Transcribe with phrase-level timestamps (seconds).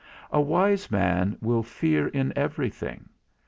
[0.33, 3.07] _A wise man will fear in everything.